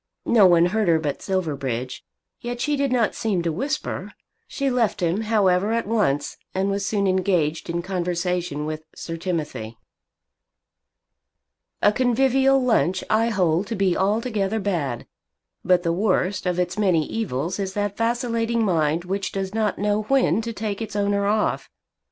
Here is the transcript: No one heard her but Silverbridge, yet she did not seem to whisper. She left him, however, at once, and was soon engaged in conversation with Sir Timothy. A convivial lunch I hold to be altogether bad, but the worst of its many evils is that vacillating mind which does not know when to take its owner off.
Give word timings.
No 0.25 0.47
one 0.47 0.65
heard 0.65 0.87
her 0.87 0.97
but 0.97 1.21
Silverbridge, 1.21 2.03
yet 2.39 2.59
she 2.59 2.75
did 2.75 2.91
not 2.91 3.13
seem 3.13 3.43
to 3.43 3.51
whisper. 3.51 4.13
She 4.47 4.67
left 4.71 4.99
him, 4.99 5.21
however, 5.21 5.71
at 5.73 5.85
once, 5.85 6.37
and 6.55 6.71
was 6.71 6.83
soon 6.87 7.05
engaged 7.07 7.69
in 7.69 7.83
conversation 7.83 8.65
with 8.65 8.81
Sir 8.95 9.15
Timothy. 9.15 9.77
A 11.83 11.91
convivial 11.91 12.59
lunch 12.59 13.03
I 13.11 13.29
hold 13.29 13.67
to 13.67 13.75
be 13.75 13.95
altogether 13.95 14.59
bad, 14.59 15.05
but 15.63 15.83
the 15.83 15.93
worst 15.93 16.47
of 16.47 16.57
its 16.57 16.79
many 16.79 17.05
evils 17.05 17.59
is 17.59 17.75
that 17.75 17.95
vacillating 17.95 18.65
mind 18.65 19.03
which 19.05 19.31
does 19.31 19.53
not 19.53 19.77
know 19.77 20.01
when 20.01 20.41
to 20.41 20.51
take 20.51 20.81
its 20.81 20.95
owner 20.95 21.27
off. 21.27 21.69